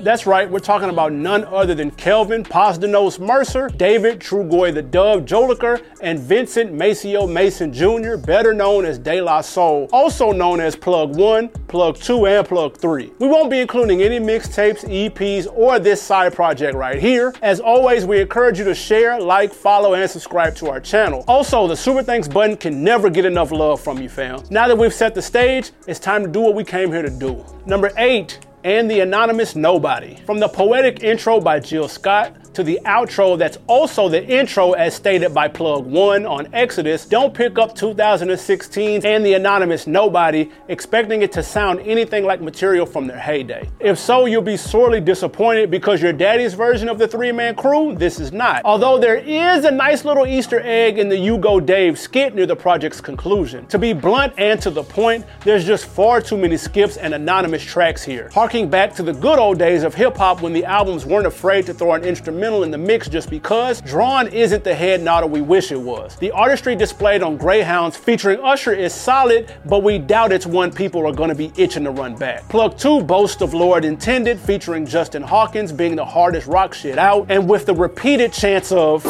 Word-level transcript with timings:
That's 0.00 0.26
right, 0.26 0.48
we're 0.48 0.60
talking 0.60 0.90
about 0.90 1.12
none 1.12 1.44
other 1.46 1.74
than 1.74 1.90
Kelvin 1.90 2.44
Posdnuos 2.44 3.18
Mercer, 3.18 3.68
David 3.68 4.20
Trugoy 4.20 4.72
the 4.72 4.80
Dove 4.80 5.24
Jolicoeur, 5.24 5.82
and 6.00 6.20
Vincent 6.20 6.72
Maceo 6.72 7.26
Mason 7.26 7.72
Jr., 7.72 8.16
better 8.16 8.54
known 8.54 8.84
as 8.84 8.96
De 8.96 9.20
La 9.20 9.40
Soul, 9.40 9.88
also 9.92 10.30
known 10.30 10.60
as 10.60 10.76
Plug 10.76 11.16
1, 11.16 11.48
Plug 11.66 11.96
2, 11.96 12.26
and 12.26 12.46
Plug 12.46 12.76
3. 12.76 13.12
We 13.18 13.26
won't 13.26 13.50
be 13.50 13.58
including 13.58 14.00
any 14.02 14.20
mixtapes, 14.20 14.84
EPs, 14.88 15.48
or 15.52 15.80
this 15.80 16.00
side 16.00 16.32
project 16.32 16.76
right 16.76 17.00
here. 17.00 17.34
As 17.42 17.58
always, 17.58 18.06
we 18.06 18.20
encourage 18.20 18.60
you 18.60 18.64
to 18.66 18.76
share, 18.76 19.20
like, 19.20 19.52
follow, 19.52 19.94
and 19.94 20.08
subscribe 20.08 20.54
to 20.56 20.70
our 20.70 20.80
channel. 20.80 21.24
Also, 21.26 21.66
the 21.66 21.76
Super 21.76 22.04
Thanks 22.04 22.28
button 22.28 22.56
can 22.56 22.84
never 22.84 23.10
get 23.10 23.24
enough 23.24 23.50
love 23.50 23.80
from 23.80 24.00
you, 24.00 24.08
fam. 24.08 24.44
Now 24.48 24.68
that 24.68 24.78
we've 24.78 24.94
set 24.94 25.16
the 25.16 25.22
stage, 25.22 25.72
it's 25.88 25.98
time 25.98 26.22
to 26.22 26.28
do 26.28 26.40
what 26.40 26.54
we 26.54 26.62
came 26.62 26.92
here 26.92 27.02
to 27.02 27.10
do. 27.10 27.44
Number 27.66 27.90
8, 27.96 28.38
and 28.64 28.90
the 28.90 29.00
Anonymous 29.00 29.54
Nobody. 29.54 30.16
From 30.26 30.40
the 30.40 30.48
poetic 30.48 31.02
intro 31.02 31.40
by 31.40 31.60
Jill 31.60 31.88
Scott 31.88 32.36
to 32.58 32.64
the 32.64 32.80
outro 32.86 33.38
that's 33.38 33.56
also 33.68 34.08
the 34.08 34.26
intro 34.26 34.72
as 34.72 34.92
stated 34.92 35.32
by 35.32 35.46
Plug 35.46 35.86
One 35.86 36.26
on 36.26 36.52
Exodus, 36.52 37.06
don't 37.06 37.32
pick 37.32 37.56
up 37.56 37.72
2016 37.76 39.06
and 39.06 39.24
the 39.24 39.34
Anonymous 39.34 39.86
Nobody 39.86 40.50
expecting 40.66 41.22
it 41.22 41.30
to 41.30 41.42
sound 41.44 41.78
anything 41.82 42.24
like 42.24 42.40
material 42.40 42.84
from 42.84 43.06
their 43.06 43.20
heyday. 43.20 43.70
If 43.78 43.96
so, 43.96 44.26
you'll 44.26 44.42
be 44.42 44.56
sorely 44.56 45.00
disappointed 45.00 45.70
because 45.70 46.02
your 46.02 46.12
daddy's 46.12 46.54
version 46.54 46.88
of 46.88 46.98
the 46.98 47.06
three 47.06 47.30
man 47.30 47.54
crew, 47.54 47.94
this 47.94 48.18
is 48.18 48.32
not. 48.32 48.62
Although 48.64 48.98
there 48.98 49.18
is 49.18 49.64
a 49.64 49.70
nice 49.70 50.04
little 50.04 50.26
Easter 50.26 50.60
egg 50.64 50.98
in 50.98 51.08
the 51.08 51.16
You 51.16 51.38
Go 51.38 51.60
Dave 51.60 51.96
skit 51.96 52.34
near 52.34 52.46
the 52.46 52.56
project's 52.56 53.00
conclusion. 53.00 53.68
To 53.68 53.78
be 53.78 53.92
blunt 53.92 54.34
and 54.36 54.60
to 54.62 54.70
the 54.70 54.82
point, 54.82 55.24
there's 55.44 55.64
just 55.64 55.86
far 55.86 56.20
too 56.20 56.36
many 56.36 56.56
skips 56.56 56.96
and 56.96 57.14
anonymous 57.14 57.62
tracks 57.62 58.02
here. 58.02 58.30
Harking 58.34 58.68
back 58.68 58.96
to 58.96 59.04
the 59.04 59.12
good 59.12 59.38
old 59.38 59.60
days 59.60 59.84
of 59.84 59.94
hip 59.94 60.16
hop 60.16 60.42
when 60.42 60.52
the 60.52 60.64
albums 60.64 61.06
weren't 61.06 61.28
afraid 61.28 61.64
to 61.66 61.72
throw 61.72 61.92
an 61.92 62.02
instrumental 62.02 62.47
instrumental 62.48 62.62
in 62.62 62.70
the 62.70 62.78
mix 62.78 63.08
just 63.08 63.28
because, 63.28 63.82
Drawn 63.82 64.28
isn't 64.28 64.64
the 64.64 64.74
head 64.74 65.02
nodder 65.02 65.26
we 65.26 65.40
wish 65.42 65.70
it 65.70 65.80
was. 65.80 66.16
The 66.16 66.30
artistry 66.30 66.74
displayed 66.74 67.22
on 67.22 67.36
Greyhounds 67.36 67.96
featuring 67.96 68.40
Usher 68.40 68.72
is 68.72 68.94
solid, 68.94 69.52
but 69.66 69.82
we 69.82 69.98
doubt 69.98 70.32
it's 70.32 70.46
one 70.46 70.72
people 70.72 71.06
are 71.06 71.12
gonna 71.12 71.34
be 71.34 71.52
itching 71.56 71.84
to 71.84 71.90
run 71.90 72.16
back. 72.16 72.48
Plug 72.48 72.78
2 72.78 73.02
boasts 73.02 73.42
of 73.42 73.52
Lord 73.52 73.84
Intended 73.84 74.38
featuring 74.38 74.86
Justin 74.86 75.22
Hawkins 75.22 75.72
being 75.72 75.94
the 75.96 76.04
hardest 76.04 76.46
rock 76.46 76.72
shit 76.72 76.98
out, 76.98 77.26
and 77.28 77.48
with 77.48 77.66
the 77.66 77.74
repeated 77.74 78.32
chance 78.32 78.72
of 78.72 79.04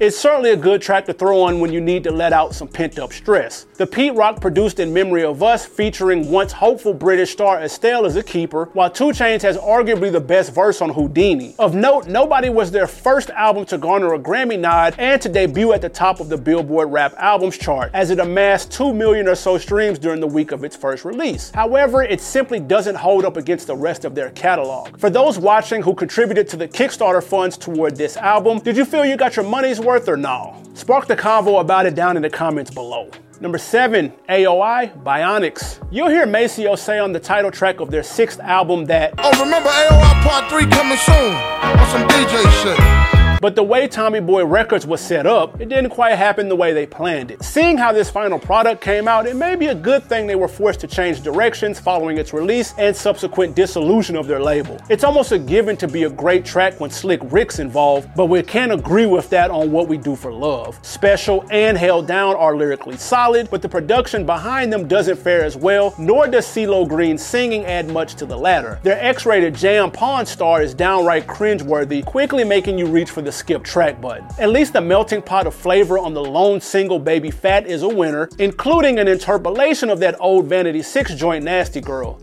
It's 0.00 0.16
certainly 0.16 0.52
a 0.52 0.56
good 0.56 0.80
track 0.80 1.04
to 1.04 1.12
throw 1.12 1.42
on 1.42 1.60
when 1.60 1.70
you 1.74 1.80
need 1.82 2.04
to 2.04 2.10
let 2.10 2.32
out 2.32 2.54
some 2.54 2.68
pent 2.68 2.98
up 2.98 3.12
stress. 3.12 3.66
The 3.76 3.86
Pete 3.86 4.14
Rock 4.14 4.40
produced 4.40 4.80
In 4.80 4.94
Memory 4.94 5.24
of 5.24 5.42
Us 5.42 5.66
featuring 5.66 6.30
once 6.30 6.52
hopeful 6.52 6.94
British 6.94 7.32
star 7.32 7.60
Estelle 7.60 8.06
as 8.06 8.16
a 8.16 8.22
keeper, 8.22 8.70
while 8.72 8.88
2 8.88 9.08
Chainz 9.08 9.42
has 9.42 9.58
arguably 9.58 10.10
the 10.10 10.18
best 10.18 10.54
verse 10.54 10.80
on 10.80 10.88
Houdini. 10.88 11.54
Of 11.58 11.74
note, 11.74 12.06
Nobody 12.06 12.48
was 12.48 12.70
their 12.70 12.86
first 12.86 13.28
album 13.28 13.66
to 13.66 13.76
garner 13.76 14.14
a 14.14 14.18
Grammy 14.18 14.58
nod 14.58 14.94
and 14.96 15.20
to 15.20 15.28
debut 15.28 15.74
at 15.74 15.82
the 15.82 15.90
top 15.90 16.18
of 16.18 16.30
the 16.30 16.38
Billboard 16.38 16.90
Rap 16.90 17.12
Albums 17.18 17.58
chart, 17.58 17.90
as 17.92 18.08
it 18.08 18.20
amassed 18.20 18.72
2 18.72 18.94
million 18.94 19.28
or 19.28 19.34
so 19.34 19.58
streams 19.58 19.98
during 19.98 20.20
the 20.20 20.26
week 20.26 20.50
of 20.50 20.64
its 20.64 20.74
first 20.74 21.04
release. 21.04 21.50
However, 21.50 22.02
it 22.02 22.22
simply 22.22 22.58
doesn't 22.58 22.94
hold 22.94 23.26
up 23.26 23.36
against 23.36 23.66
the 23.66 23.76
rest 23.76 24.06
of 24.06 24.14
their 24.14 24.30
catalog. 24.30 24.98
For 24.98 25.10
those 25.10 25.38
watching 25.38 25.82
who 25.82 25.94
contributed 25.94 26.48
to 26.48 26.56
the 26.56 26.68
Kickstarter 26.68 27.22
funds 27.22 27.58
toward 27.58 27.96
this 27.96 28.16
album, 28.16 28.60
did 28.60 28.78
you 28.78 28.86
feel 28.86 29.04
you 29.04 29.18
got 29.18 29.36
your 29.36 29.44
money's 29.44 29.78
worth? 29.78 29.89
Worth 29.90 30.06
or 30.08 30.16
no? 30.16 30.54
Spark 30.74 31.08
the 31.08 31.16
convo 31.16 31.60
about 31.60 31.84
it 31.84 31.96
down 31.96 32.14
in 32.14 32.22
the 32.22 32.30
comments 32.30 32.70
below. 32.70 33.10
Number 33.40 33.58
seven, 33.58 34.12
AOI, 34.28 34.92
Bionix. 35.02 35.84
You'll 35.90 36.10
hear 36.10 36.26
Maceo 36.26 36.76
say 36.76 37.00
on 37.00 37.12
the 37.12 37.18
title 37.18 37.50
track 37.50 37.80
of 37.80 37.90
their 37.90 38.04
sixth 38.04 38.38
album 38.38 38.84
that, 38.84 39.14
Oh, 39.18 39.42
remember 39.42 39.68
AOI 39.68 40.22
Part 40.22 40.48
3 40.48 40.66
coming 40.66 40.96
soon 40.96 41.34
on 41.34 41.90
some 41.90 42.06
DJ 42.06 42.40
shit. 42.62 43.19
But 43.40 43.56
the 43.56 43.62
way 43.62 43.88
Tommy 43.88 44.20
Boy 44.20 44.44
Records 44.44 44.86
was 44.86 45.00
set 45.00 45.26
up, 45.26 45.58
it 45.62 45.70
didn't 45.70 45.88
quite 45.88 46.16
happen 46.16 46.50
the 46.50 46.56
way 46.56 46.74
they 46.74 46.84
planned 46.84 47.30
it. 47.30 47.42
Seeing 47.42 47.78
how 47.78 47.90
this 47.90 48.10
final 48.10 48.38
product 48.38 48.82
came 48.82 49.08
out, 49.08 49.26
it 49.26 49.34
may 49.34 49.56
be 49.56 49.68
a 49.68 49.74
good 49.74 50.04
thing 50.04 50.26
they 50.26 50.34
were 50.34 50.46
forced 50.46 50.80
to 50.80 50.86
change 50.86 51.22
directions 51.22 51.80
following 51.80 52.18
its 52.18 52.34
release 52.34 52.74
and 52.76 52.94
subsequent 52.94 53.56
dissolution 53.56 54.14
of 54.14 54.26
their 54.26 54.40
label. 54.40 54.78
It's 54.90 55.04
almost 55.04 55.32
a 55.32 55.38
given 55.38 55.78
to 55.78 55.88
be 55.88 56.02
a 56.02 56.10
great 56.10 56.44
track 56.44 56.78
when 56.80 56.90
Slick 56.90 57.20
Rick's 57.32 57.60
involved, 57.60 58.10
but 58.14 58.26
we 58.26 58.42
can't 58.42 58.72
agree 58.72 59.06
with 59.06 59.30
that 59.30 59.50
on 59.50 59.72
what 59.72 59.88
we 59.88 59.96
do 59.96 60.14
for 60.16 60.30
love. 60.30 60.78
Special 60.82 61.46
and 61.50 61.78
Held 61.78 62.06
Down 62.06 62.36
are 62.36 62.54
lyrically 62.54 62.98
solid, 62.98 63.48
but 63.50 63.62
the 63.62 63.68
production 63.70 64.26
behind 64.26 64.70
them 64.70 64.86
doesn't 64.86 65.18
fare 65.18 65.44
as 65.44 65.56
well, 65.56 65.94
nor 65.98 66.28
does 66.28 66.44
CeeLo 66.44 66.86
Green's 66.86 67.24
singing 67.24 67.64
add 67.64 67.88
much 67.88 68.16
to 68.16 68.26
the 68.26 68.36
latter. 68.36 68.78
Their 68.82 69.02
X-rated 69.02 69.54
Jam 69.54 69.90
Pawn 69.90 70.26
star 70.26 70.60
is 70.60 70.74
downright 70.74 71.26
cringeworthy, 71.26 72.04
quickly 72.04 72.44
making 72.44 72.76
you 72.76 72.84
reach 72.84 73.10
for 73.10 73.22
the 73.22 73.29
the 73.30 73.36
skip 73.36 73.62
track 73.62 74.00
button. 74.00 74.26
At 74.40 74.50
least 74.50 74.72
the 74.72 74.80
melting 74.80 75.22
pot 75.22 75.46
of 75.46 75.54
flavor 75.54 75.96
on 76.00 76.14
the 76.14 76.24
lone 76.24 76.60
single 76.60 76.98
Baby 76.98 77.30
Fat 77.30 77.64
is 77.64 77.84
a 77.84 77.88
winner, 77.88 78.28
including 78.40 78.98
an 78.98 79.06
interpolation 79.06 79.88
of 79.88 80.00
that 80.00 80.16
old 80.18 80.46
Vanity 80.46 80.82
6 80.82 81.14
joint 81.14 81.44
Nasty 81.44 81.80
Girl. 81.80 82.20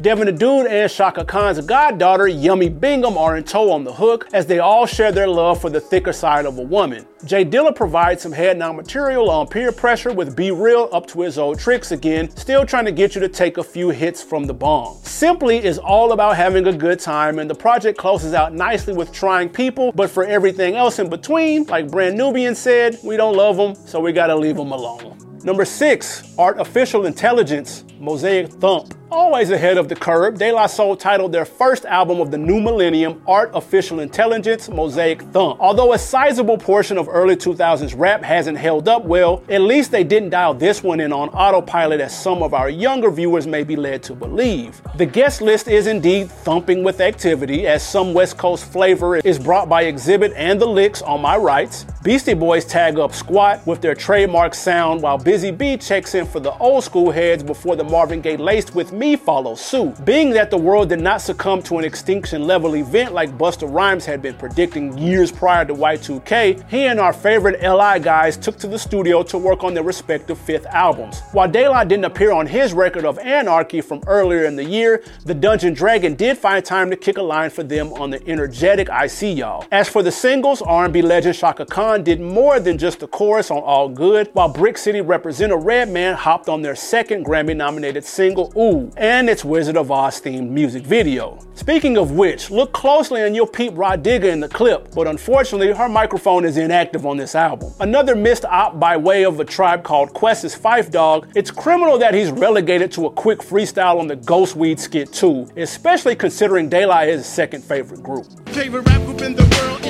Devin 0.00 0.34
Dude 0.36 0.66
and 0.66 0.90
Chaka 0.90 1.26
Khan's 1.26 1.60
goddaughter, 1.60 2.26
Yummy 2.26 2.70
Bingham, 2.70 3.18
are 3.18 3.36
in 3.36 3.44
tow 3.44 3.70
on 3.70 3.84
the 3.84 3.92
hook 3.92 4.28
as 4.32 4.46
they 4.46 4.58
all 4.58 4.86
share 4.86 5.12
their 5.12 5.28
love 5.28 5.60
for 5.60 5.68
the 5.68 5.80
thicker 5.80 6.12
side 6.12 6.46
of 6.46 6.56
a 6.56 6.62
woman. 6.62 7.06
J 7.26 7.44
Dilla 7.44 7.74
provides 7.74 8.22
some 8.22 8.32
head 8.32 8.56
now 8.56 8.72
material 8.72 9.28
on 9.28 9.46
peer 9.46 9.72
pressure 9.72 10.10
with 10.10 10.34
B-Real 10.34 10.88
up 10.90 11.06
to 11.08 11.20
his 11.20 11.38
old 11.38 11.58
tricks 11.58 11.92
again, 11.92 12.30
still 12.30 12.64
trying 12.64 12.86
to 12.86 12.92
get 12.92 13.14
you 13.14 13.20
to 13.20 13.28
take 13.28 13.58
a 13.58 13.62
few 13.62 13.90
hits 13.90 14.22
from 14.22 14.44
the 14.44 14.54
bomb. 14.54 14.96
Simply 15.02 15.62
is 15.62 15.76
all 15.76 16.12
about 16.12 16.34
having 16.34 16.66
a 16.66 16.72
good 16.72 16.98
time, 16.98 17.38
and 17.38 17.50
the 17.50 17.54
project 17.54 17.98
closes 17.98 18.32
out 18.32 18.54
nicely 18.54 18.94
with 18.94 19.12
trying 19.12 19.50
people, 19.50 19.92
but 19.92 20.08
for 20.08 20.24
everything 20.24 20.76
else 20.76 20.98
in 20.98 21.10
between, 21.10 21.64
like 21.64 21.90
Brand 21.90 22.16
Nubian 22.16 22.54
said, 22.54 22.98
we 23.04 23.18
don't 23.18 23.36
love 23.36 23.58
them, 23.58 23.74
so 23.74 24.00
we 24.00 24.12
gotta 24.12 24.34
leave 24.34 24.56
them 24.56 24.72
alone. 24.72 25.18
Number 25.44 25.66
six, 25.66 26.34
Artificial 26.38 27.04
Intelligence, 27.04 27.84
Mosaic 27.98 28.48
Thump. 28.48 28.94
Always 29.12 29.50
ahead 29.50 29.76
of 29.76 29.88
the 29.88 29.96
curve, 29.96 30.38
De 30.38 30.52
La 30.52 30.68
Soul 30.68 30.94
titled 30.94 31.32
their 31.32 31.44
first 31.44 31.84
album 31.84 32.20
of 32.20 32.30
the 32.30 32.38
new 32.38 32.60
millennium 32.60 33.20
Artificial 33.26 33.98
Intelligence 33.98 34.68
Mosaic 34.68 35.22
Thump. 35.22 35.58
Although 35.58 35.94
a 35.94 35.98
sizable 35.98 36.56
portion 36.56 36.96
of 36.96 37.08
early 37.08 37.34
2000s 37.34 37.92
rap 37.98 38.22
hasn't 38.22 38.56
held 38.56 38.88
up 38.88 39.04
well, 39.04 39.42
at 39.48 39.62
least 39.62 39.90
they 39.90 40.04
didn't 40.04 40.30
dial 40.30 40.54
this 40.54 40.84
one 40.84 41.00
in 41.00 41.12
on 41.12 41.28
autopilot 41.30 42.00
as 42.00 42.16
some 42.16 42.40
of 42.40 42.54
our 42.54 42.70
younger 42.70 43.10
viewers 43.10 43.48
may 43.48 43.64
be 43.64 43.74
led 43.74 44.00
to 44.04 44.14
believe. 44.14 44.80
The 44.96 45.06
guest 45.06 45.42
list 45.42 45.66
is 45.66 45.88
indeed 45.88 46.30
thumping 46.30 46.84
with 46.84 47.00
activity 47.00 47.66
as 47.66 47.82
some 47.84 48.14
West 48.14 48.38
Coast 48.38 48.70
flavor 48.70 49.16
is 49.16 49.40
brought 49.40 49.68
by 49.68 49.86
Xzibit 49.86 50.32
and 50.36 50.60
the 50.60 50.66
Liks 50.66 51.02
on 51.02 51.20
my 51.20 51.36
rights. 51.36 51.84
Beastie 52.04 52.34
Boys 52.34 52.64
tag 52.64 53.00
up 53.00 53.12
Squat 53.12 53.66
with 53.66 53.80
their 53.80 53.96
trademark 53.96 54.54
sound 54.54 55.02
while 55.02 55.18
Busy 55.18 55.50
Bee 55.50 55.76
checks 55.76 56.14
in 56.14 56.26
for 56.26 56.38
the 56.38 56.56
old 56.58 56.84
school 56.84 57.10
heads 57.10 57.42
before 57.42 57.74
the 57.74 57.84
Marvin 57.84 58.20
Gaye 58.20 58.36
laced 58.36 58.74
with 58.74 58.92
me 59.00 59.16
follow 59.16 59.54
suit. 59.54 60.04
Being 60.04 60.28
that 60.30 60.50
the 60.50 60.58
world 60.58 60.90
did 60.90 61.00
not 61.00 61.22
succumb 61.22 61.62
to 61.62 61.78
an 61.78 61.84
extinction 61.86 62.46
level 62.46 62.76
event 62.76 63.14
like 63.14 63.30
Busta 63.38 63.66
Rhymes 63.66 64.04
had 64.04 64.20
been 64.20 64.34
predicting 64.34 64.96
years 64.98 65.32
prior 65.32 65.64
to 65.64 65.74
Y2K, 65.74 66.68
he 66.68 66.84
and 66.84 67.00
our 67.00 67.14
favorite 67.14 67.62
LI 67.62 67.98
guys 67.98 68.36
took 68.36 68.58
to 68.58 68.66
the 68.66 68.78
studio 68.78 69.22
to 69.22 69.38
work 69.38 69.64
on 69.64 69.72
their 69.72 69.82
respective 69.82 70.36
fifth 70.36 70.66
albums. 70.66 71.22
While 71.32 71.50
De 71.50 71.66
La 71.66 71.82
didn't 71.82 72.04
appear 72.04 72.30
on 72.30 72.46
his 72.46 72.74
record 72.74 73.06
of 73.06 73.18
Anarchy 73.18 73.80
from 73.80 74.02
earlier 74.06 74.44
in 74.44 74.54
the 74.54 74.64
year, 74.64 75.02
the 75.24 75.34
Dungeon 75.34 75.72
Dragon 75.72 76.14
did 76.14 76.36
find 76.36 76.62
time 76.62 76.90
to 76.90 76.96
kick 76.96 77.16
a 77.16 77.22
line 77.22 77.48
for 77.48 77.62
them 77.62 77.94
on 77.94 78.10
the 78.10 78.22
energetic 78.28 78.90
I 78.90 79.06
See 79.06 79.32
Y'all. 79.32 79.64
As 79.72 79.88
for 79.88 80.02
the 80.02 80.12
singles, 80.12 80.60
R&B 80.60 81.00
legend 81.00 81.36
Chaka 81.36 81.64
Khan 81.64 82.04
did 82.04 82.20
more 82.20 82.60
than 82.60 82.76
just 82.76 83.00
the 83.00 83.08
chorus 83.08 83.50
on 83.50 83.62
All 83.62 83.88
Good, 83.88 84.28
while 84.34 84.50
Brick 84.50 84.76
City 84.76 85.00
representative 85.00 85.64
Redman 85.64 86.16
hopped 86.16 86.50
on 86.50 86.60
their 86.60 86.76
second 86.76 87.24
Grammy 87.24 87.56
nominated 87.56 88.04
single, 88.04 88.52
Ooh, 88.58 88.89
and 88.96 89.28
its 89.28 89.44
Wizard 89.44 89.76
of 89.76 89.90
Oz 89.90 90.20
themed 90.20 90.50
music 90.50 90.84
video. 90.84 91.38
Speaking 91.54 91.98
of 91.98 92.12
which, 92.12 92.50
look 92.50 92.72
closely 92.72 93.22
and 93.22 93.36
you'll 93.36 93.46
peep 93.46 93.72
Rah 93.76 93.96
Digga 93.96 94.24
in 94.24 94.40
the 94.40 94.48
clip, 94.48 94.94
but 94.94 95.06
unfortunately 95.06 95.72
her 95.72 95.88
microphone 95.88 96.44
is 96.44 96.56
inactive 96.56 97.06
on 97.06 97.16
this 97.16 97.34
album. 97.34 97.72
Another 97.80 98.14
missed 98.16 98.44
op 98.44 98.80
by 98.80 98.96
way 98.96 99.24
of 99.24 99.40
a 99.40 99.44
tribe 99.44 99.82
called 99.82 100.12
Quest's 100.12 100.56
Phife 100.56 100.90
Dawg, 100.90 101.30
it's 101.34 101.50
criminal 101.50 101.98
that 101.98 102.14
he's 102.14 102.30
relegated 102.30 102.90
to 102.92 103.06
a 103.06 103.10
quick 103.10 103.40
freestyle 103.40 103.98
on 103.98 104.06
the 104.06 104.16
Ghost 104.16 104.56
Weed 104.56 104.80
skit 104.80 105.12
too, 105.12 105.48
especially 105.56 106.16
considering 106.16 106.68
De 106.68 106.86
La 106.86 107.00
is 107.00 107.20
his 107.20 107.26
second 107.26 107.62
favorite 107.62 108.02
group. 108.02 108.26
Favorite 108.50 108.82
rap 108.88 109.02
group 109.02 109.20
in 109.22 109.34
the 109.34 109.42
world. 109.42 109.89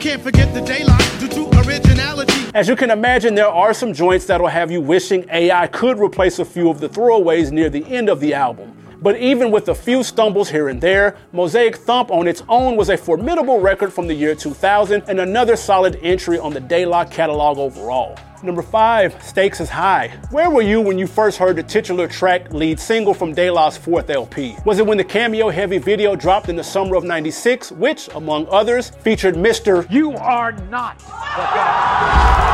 Can't 0.00 0.22
forget 0.22 0.54
the 0.54 0.62
daylight 0.62 1.14
due 1.18 1.28
to 1.28 1.60
originality. 1.60 2.50
As 2.54 2.66
you 2.66 2.74
can 2.74 2.90
imagine, 2.90 3.34
there 3.34 3.46
are 3.46 3.74
some 3.74 3.92
joints 3.92 4.24
that'll 4.24 4.46
have 4.46 4.70
you 4.70 4.80
wishing 4.80 5.28
AI 5.30 5.66
could 5.66 5.98
replace 5.98 6.38
a 6.38 6.44
few 6.46 6.70
of 6.70 6.80
the 6.80 6.88
throwaways 6.88 7.52
near 7.52 7.68
the 7.68 7.84
end 7.84 8.08
of 8.08 8.18
the 8.18 8.32
album. 8.32 8.74
But 9.02 9.18
even 9.18 9.50
with 9.50 9.68
a 9.68 9.74
few 9.74 10.02
stumbles 10.02 10.48
here 10.48 10.70
and 10.70 10.80
there, 10.80 11.18
Mosaic 11.32 11.76
Thump 11.76 12.10
on 12.10 12.26
its 12.28 12.42
own 12.48 12.76
was 12.76 12.88
a 12.88 12.96
formidable 12.96 13.60
record 13.60 13.92
from 13.92 14.06
the 14.06 14.14
year 14.14 14.34
2000 14.34 15.02
and 15.06 15.20
another 15.20 15.54
solid 15.54 15.98
entry 16.02 16.38
on 16.38 16.54
the 16.54 16.86
La 16.86 17.04
catalog 17.04 17.58
overall. 17.58 18.18
Number 18.42 18.62
five, 18.62 19.22
Stakes 19.22 19.60
is 19.60 19.68
High. 19.68 20.08
Where 20.30 20.48
were 20.48 20.62
you 20.62 20.80
when 20.80 20.98
you 20.98 21.06
first 21.06 21.36
heard 21.36 21.56
the 21.56 21.62
titular 21.62 22.08
track 22.08 22.50
lead 22.54 22.80
single 22.80 23.12
from 23.12 23.34
De 23.34 23.50
La's 23.50 23.76
fourth 23.76 24.08
LP? 24.08 24.56
Was 24.64 24.78
it 24.78 24.86
when 24.86 24.96
the 24.96 25.04
cameo 25.04 25.50
heavy 25.50 25.76
video 25.76 26.16
dropped 26.16 26.48
in 26.48 26.56
the 26.56 26.64
summer 26.64 26.96
of 26.96 27.04
96, 27.04 27.70
which, 27.72 28.08
among 28.14 28.46
others, 28.50 28.90
featured 29.02 29.34
Mr. 29.34 29.88
You 29.90 30.12
are 30.12 30.52
not 30.52 30.98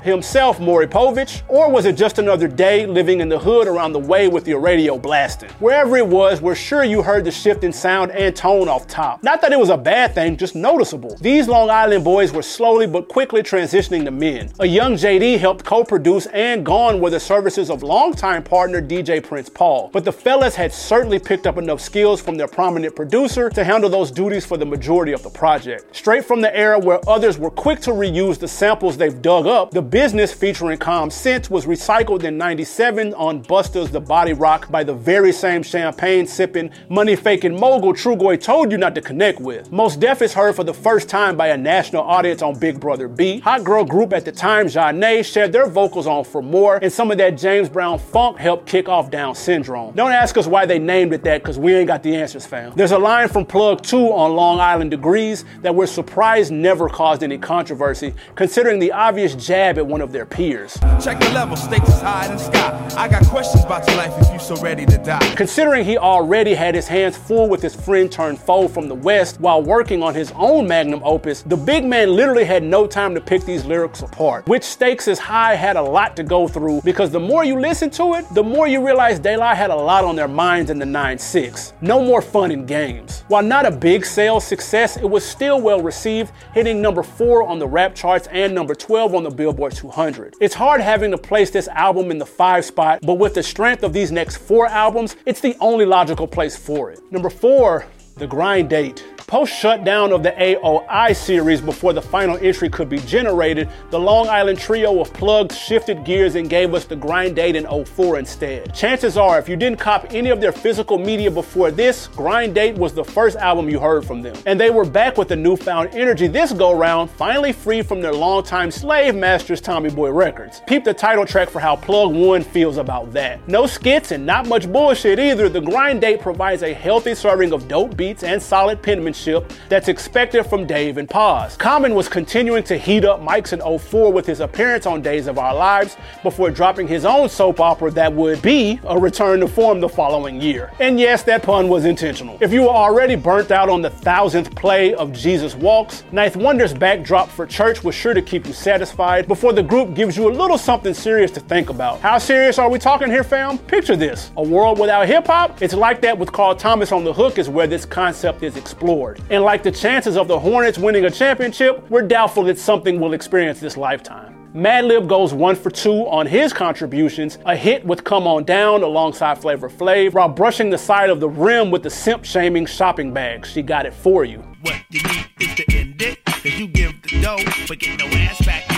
himself, 0.06 0.60
Maury 0.60 0.86
Povich? 0.86 1.42
Or 1.48 1.70
was 1.70 1.84
it 1.84 1.96
just 1.96 2.18
another 2.18 2.48
day 2.48 2.86
living 2.86 3.20
in 3.20 3.28
the 3.28 3.38
hood 3.38 3.66
around 3.66 3.92
the 3.92 3.98
way 3.98 4.28
with 4.28 4.46
your 4.46 4.60
radio 4.60 4.98
blasting? 4.98 5.50
Wherever 5.58 5.96
it 5.96 6.06
was, 6.06 6.40
we're 6.40 6.54
sure 6.54 6.84
you 6.84 7.02
heard 7.02 7.24
the 7.24 7.30
shift 7.30 7.64
in 7.64 7.72
sound 7.72 8.12
and 8.12 8.34
tone 8.34 8.68
off 8.68 8.86
top. 8.86 9.22
Not 9.22 9.40
that 9.42 9.52
it 9.52 9.58
was 9.58 9.70
a 9.70 9.76
bad 9.76 10.14
thing, 10.14 10.36
just 10.36 10.54
noticeable. 10.54 11.16
These 11.20 11.48
Long 11.48 11.70
Island 11.70 12.04
boys 12.04 12.32
were 12.32 12.42
slowly 12.42 12.86
but 12.86 13.08
quickly 13.08 13.42
transitioning 13.42 14.04
to 14.04 14.10
men. 14.10 14.52
A 14.60 14.66
young 14.66 14.94
JD 14.94 15.38
helped 15.38 15.64
co-produce 15.64 16.26
and 16.26 16.64
Gone 16.64 17.00
were 17.00 17.10
the 17.10 17.20
services 17.20 17.70
of 17.70 17.82
longtime 17.82 18.44
partner 18.44 18.80
DJ 18.80 19.22
Prince 19.22 19.48
Paul. 19.48 19.90
But 19.92 20.04
the 20.04 20.12
fellas 20.12 20.54
had 20.54 20.72
certainly 20.72 21.18
picked 21.18 21.46
up 21.46 21.58
enough 21.58 21.80
skills 21.80 22.20
from 22.20 22.36
their 22.36 22.48
prominent 22.48 22.94
producer 22.94 23.50
to 23.50 23.64
handle 23.64 23.90
those 23.90 24.10
duties 24.10 24.44
for 24.44 24.56
the 24.56 24.66
majority 24.66 25.12
of 25.12 25.22
the 25.22 25.30
project. 25.30 25.94
Straight 25.94 26.24
from 26.24 26.40
the 26.40 26.56
era 26.56 26.78
where 26.78 27.00
others 27.08 27.38
were 27.38 27.50
quick 27.50 27.80
to 27.80 27.90
reuse 27.90 28.38
the 28.38 28.48
samples 28.48 28.96
they've 28.96 29.22
dug 29.22 29.46
up, 29.46 29.70
the 29.70 29.82
business 29.96 30.30
featuring 30.30 30.76
Common 30.76 31.10
Sense 31.10 31.48
was 31.48 31.64
recycled 31.64 32.22
in 32.22 32.36
97 32.36 33.14
on 33.14 33.40
Busta's 33.40 33.90
The 33.90 33.98
Body 33.98 34.34
Rock 34.34 34.70
by 34.70 34.84
the 34.84 34.92
very 34.92 35.32
same 35.32 35.62
champagne 35.62 36.26
sipping, 36.26 36.70
money 36.90 37.16
faking 37.16 37.58
mogul 37.58 37.94
Trugoy 37.94 38.38
told 38.38 38.70
you 38.70 38.76
not 38.76 38.94
to 38.96 39.00
connect 39.00 39.40
with. 39.40 39.72
Mos 39.72 39.96
Def 39.96 40.20
is 40.20 40.34
heard 40.34 40.54
for 40.54 40.64
the 40.64 40.74
first 40.74 41.08
time 41.08 41.34
by 41.34 41.46
a 41.46 41.56
national 41.56 42.02
audience 42.02 42.42
on 42.42 42.58
Big 42.58 42.78
Brother 42.78 43.08
B. 43.08 43.40
Hot 43.40 43.64
girl 43.64 43.86
group 43.86 44.12
at 44.12 44.26
the 44.26 44.32
time, 44.32 44.66
Zhané, 44.66 45.24
shared 45.24 45.50
their 45.50 45.66
vocals 45.66 46.06
on 46.06 46.24
For 46.24 46.42
More, 46.42 46.78
and 46.82 46.92
some 46.92 47.10
of 47.10 47.16
that 47.16 47.38
James 47.38 47.70
Brown 47.70 47.98
funk 47.98 48.36
helped 48.36 48.66
kick 48.66 48.90
off 48.90 49.10
Down 49.10 49.34
Syndrome. 49.34 49.94
Don't 49.94 50.12
ask 50.12 50.36
us 50.36 50.46
why 50.46 50.66
they 50.66 50.78
named 50.78 51.14
it 51.14 51.22
that, 51.22 51.42
because 51.42 51.58
we 51.58 51.74
ain't 51.74 51.88
got 51.88 52.02
the 52.02 52.14
answers, 52.14 52.44
fam. 52.44 52.74
There's 52.76 52.92
a 52.92 52.98
line 52.98 53.28
from 53.28 53.46
Plug 53.46 53.80
2 53.80 54.12
on 54.12 54.36
Long 54.36 54.60
Island 54.60 54.90
Degrees 54.90 55.46
that 55.62 55.74
we're 55.74 55.86
surprised 55.86 56.52
never 56.52 56.90
caused 56.90 57.22
any 57.22 57.38
controversy, 57.38 58.12
considering 58.34 58.78
the 58.78 58.92
obvious 58.92 59.34
jab 59.34 59.75
at 59.78 59.86
one 59.86 60.00
of 60.00 60.12
their 60.12 60.26
peers. 60.26 60.78
Check 61.02 61.20
the 61.20 61.30
level, 61.30 61.56
stakes 61.56 61.88
is 61.88 62.00
high 62.00 62.26
in 62.26 62.32
the 62.32 62.38
sky. 62.38 62.90
I 62.96 63.08
got 63.08 63.24
questions 63.26 63.64
about 63.64 63.86
your 63.86 63.96
life 63.96 64.12
if 64.20 64.32
you 64.32 64.38
so 64.38 64.56
ready 64.56 64.86
to 64.86 64.98
die. 64.98 65.34
Considering 65.34 65.84
he 65.84 65.98
already 65.98 66.54
had 66.54 66.74
his 66.74 66.88
hands 66.88 67.16
full 67.16 67.48
with 67.48 67.62
his 67.62 67.74
friend 67.74 68.10
turned 68.10 68.38
foe 68.38 68.68
from 68.68 68.88
the 68.88 68.94
West 68.94 69.40
while 69.40 69.62
working 69.62 70.02
on 70.02 70.14
his 70.14 70.32
own 70.36 70.66
magnum 70.66 71.00
opus, 71.04 71.42
the 71.42 71.56
big 71.56 71.84
man 71.84 72.14
literally 72.14 72.44
had 72.44 72.62
no 72.62 72.86
time 72.86 73.14
to 73.14 73.20
pick 73.20 73.44
these 73.44 73.64
lyrics 73.64 74.02
apart. 74.02 74.46
Which 74.46 74.64
Stakes 74.64 75.08
is 75.08 75.18
High 75.18 75.54
had 75.54 75.76
a 75.76 75.82
lot 75.82 76.16
to 76.16 76.22
go 76.22 76.48
through 76.48 76.82
because 76.84 77.10
the 77.10 77.20
more 77.20 77.44
you 77.44 77.58
listen 77.58 77.90
to 77.90 78.14
it, 78.14 78.24
the 78.34 78.42
more 78.42 78.66
you 78.66 78.84
realize 78.84 79.18
De 79.18 79.36
La 79.36 79.54
had 79.54 79.70
a 79.70 79.76
lot 79.76 80.04
on 80.04 80.16
their 80.16 80.28
minds 80.28 80.70
in 80.70 80.78
the 80.78 80.84
9-6. 80.84 81.72
No 81.80 82.02
more 82.02 82.22
fun 82.22 82.50
and 82.50 82.66
games. 82.66 83.24
While 83.28 83.42
not 83.42 83.66
a 83.66 83.70
big 83.70 84.04
sales 84.04 84.44
success, 84.44 84.96
it 84.96 85.08
was 85.08 85.24
still 85.24 85.60
well 85.60 85.80
received, 85.82 86.32
hitting 86.54 86.80
number 86.80 87.02
4 87.02 87.42
on 87.42 87.58
the 87.58 87.66
rap 87.66 87.94
charts 87.94 88.28
and 88.28 88.54
number 88.54 88.74
12 88.74 89.14
on 89.14 89.22
the 89.22 89.30
Billboard 89.30 89.65
200. 89.70 90.34
It's 90.40 90.54
hard 90.54 90.80
having 90.80 91.10
to 91.10 91.18
place 91.18 91.50
this 91.50 91.68
album 91.68 92.10
in 92.10 92.18
the 92.18 92.26
5 92.26 92.64
spot, 92.64 93.00
but 93.02 93.14
with 93.14 93.34
the 93.34 93.42
strength 93.42 93.82
of 93.82 93.92
these 93.92 94.12
next 94.12 94.36
4 94.36 94.66
albums, 94.66 95.16
it's 95.26 95.40
the 95.40 95.56
only 95.60 95.86
logical 95.86 96.26
place 96.26 96.56
for 96.56 96.90
it. 96.90 97.00
Number 97.10 97.30
4, 97.30 97.86
The 98.18 98.26
Grind 98.26 98.70
Date. 98.70 99.04
Post 99.26 99.52
shutdown 99.52 100.12
of 100.12 100.22
the 100.22 100.30
AOI 100.30 101.12
series 101.12 101.60
before 101.60 101.92
the 101.92 102.00
final 102.00 102.36
entry 102.36 102.70
could 102.70 102.88
be 102.88 103.00
generated, 103.00 103.68
the 103.90 103.98
Long 103.98 104.28
Island 104.28 104.56
trio 104.56 105.00
of 105.00 105.12
plugs 105.12 105.58
shifted 105.58 106.04
gears 106.04 106.36
and 106.36 106.48
gave 106.48 106.72
us 106.74 106.84
the 106.84 106.94
grind 106.94 107.34
date 107.34 107.56
in 107.56 107.66
04 107.66 108.20
instead. 108.20 108.72
Chances 108.72 109.16
are, 109.16 109.36
if 109.36 109.48
you 109.48 109.56
didn't 109.56 109.80
cop 109.80 110.06
any 110.10 110.30
of 110.30 110.40
their 110.40 110.52
physical 110.52 110.96
media 110.96 111.28
before 111.28 111.72
this, 111.72 112.06
Grind 112.06 112.54
Date 112.54 112.76
was 112.76 112.94
the 112.94 113.04
first 113.04 113.36
album 113.36 113.68
you 113.68 113.80
heard 113.80 114.06
from 114.06 114.22
them. 114.22 114.36
And 114.46 114.60
they 114.60 114.70
were 114.70 114.84
back 114.84 115.18
with 115.18 115.32
a 115.32 115.36
newfound 115.36 115.90
energy 115.92 116.28
this 116.28 116.52
go 116.52 116.72
round, 116.72 117.10
finally 117.10 117.52
free 117.52 117.82
from 117.82 118.00
their 118.00 118.14
longtime 118.14 118.70
slave 118.70 119.16
masters, 119.16 119.60
Tommy 119.60 119.90
Boy 119.90 120.12
Records. 120.12 120.62
Peep 120.68 120.84
the 120.84 120.94
title 120.94 121.26
track 121.26 121.50
for 121.50 121.58
how 121.58 121.74
Plug 121.74 122.14
One 122.14 122.42
feels 122.42 122.76
about 122.76 123.12
that. 123.14 123.46
No 123.48 123.66
skits 123.66 124.12
and 124.12 124.24
not 124.24 124.46
much 124.46 124.70
bullshit 124.70 125.18
either, 125.18 125.48
the 125.48 125.60
Grind 125.60 126.00
Date 126.00 126.20
provides 126.20 126.62
a 126.62 126.72
healthy 126.72 127.16
serving 127.16 127.52
of 127.52 127.66
dope 127.66 127.96
beats 127.96 128.05
and 128.06 128.40
solid 128.40 128.80
penmanship 128.82 129.52
that's 129.68 129.88
expected 129.88 130.44
from 130.44 130.64
Dave 130.66 130.96
and 130.96 131.10
Pos. 131.10 131.56
Common 131.56 131.94
was 131.94 132.08
continuing 132.08 132.62
to 132.62 132.78
heat 132.78 133.04
up 133.04 133.20
mics 133.20 133.52
in 133.52 133.78
04 133.78 134.12
with 134.12 134.26
his 134.26 134.40
appearance 134.40 134.86
on 134.86 135.02
Days 135.02 135.26
of 135.26 135.38
Our 135.38 135.54
Lives 135.54 135.96
before 136.22 136.50
dropping 136.50 136.86
his 136.86 137.04
own 137.04 137.28
soap 137.28 137.58
opera 137.58 137.90
that 137.90 138.12
would 138.12 138.40
be 138.42 138.78
a 138.84 138.98
return 138.98 139.40
to 139.40 139.48
form 139.48 139.80
the 139.80 139.88
following 139.88 140.40
year. 140.40 140.72
And 140.78 141.00
yes, 141.00 141.24
that 141.24 141.42
pun 141.42 141.68
was 141.68 141.84
intentional. 141.84 142.38
If 142.40 142.52
you 142.52 142.62
were 142.62 142.68
already 142.68 143.16
burnt 143.16 143.50
out 143.50 143.68
on 143.68 143.82
the 143.82 143.90
thousandth 143.90 144.54
play 144.54 144.94
of 144.94 145.12
Jesus 145.12 145.56
Walks, 145.56 146.04
Ninth 146.12 146.36
Wonder's 146.36 146.72
backdrop 146.72 147.28
for 147.28 147.46
church 147.46 147.82
was 147.82 147.94
sure 147.94 148.14
to 148.14 148.22
keep 148.22 148.46
you 148.46 148.52
satisfied 148.52 149.26
before 149.26 149.52
the 149.52 149.62
group 149.62 149.94
gives 149.94 150.16
you 150.16 150.30
a 150.30 150.32
little 150.32 150.58
something 150.58 150.94
serious 150.94 151.30
to 151.32 151.40
think 151.40 151.70
about. 151.70 152.00
How 152.00 152.18
serious 152.18 152.58
are 152.58 152.70
we 152.70 152.78
talking 152.78 153.08
here, 153.08 153.24
fam? 153.24 153.58
Picture 153.58 153.96
this 153.96 154.30
a 154.36 154.42
world 154.42 154.78
without 154.78 155.06
hip 155.08 155.26
hop? 155.26 155.60
It's 155.62 155.74
like 155.74 156.00
that 156.02 156.16
with 156.16 156.30
Carl 156.30 156.54
Thomas 156.54 156.92
on 156.92 157.02
the 157.02 157.12
hook, 157.12 157.38
is 157.38 157.48
where 157.48 157.66
this 157.66 157.84
concept 157.96 158.42
is 158.42 158.58
explored. 158.58 159.22
And 159.30 159.42
like 159.42 159.62
the 159.62 159.72
chances 159.72 160.18
of 160.18 160.28
the 160.28 160.38
Hornets 160.38 160.76
winning 160.76 161.06
a 161.06 161.10
championship, 161.10 161.82
we're 161.88 162.02
doubtful 162.02 162.44
that 162.44 162.58
something 162.58 163.00
will 163.00 163.14
experience 163.14 163.58
this 163.58 163.74
lifetime. 163.74 164.34
Madlib 164.54 165.08
goes 165.08 165.32
one 165.32 165.56
for 165.56 165.70
two 165.70 166.06
on 166.08 166.26
his 166.26 166.52
contributions, 166.52 167.38
a 167.46 167.56
hit 167.56 167.82
with 167.86 168.04
Come 168.04 168.26
On 168.26 168.44
Down 168.44 168.82
alongside 168.82 169.38
Flavor 169.38 169.70
Flav, 169.70 170.12
while 170.12 170.28
brushing 170.28 170.68
the 170.68 170.76
side 170.76 171.08
of 171.08 171.20
the 171.20 171.28
rim 171.30 171.70
with 171.70 171.82
the 171.82 171.90
simp 171.90 172.26
shaming 172.26 172.66
shopping 172.66 173.14
bag. 173.14 173.46
She 173.46 173.62
got 173.62 173.86
it 173.86 173.94
for 173.94 174.26
you. 174.26 174.44
What 174.60 174.76
you 174.90 175.02
need 175.02 175.26
is 175.40 175.54
to 175.54 175.64
end 175.74 176.02
it, 176.02 176.22
cause 176.26 176.44
you 176.44 176.68
give 176.68 177.00
the 177.00 177.22
dough, 177.22 177.38
but 177.66 177.78
get 177.78 177.98
no 177.98 178.04
ass 178.08 178.44
back. 178.44 178.75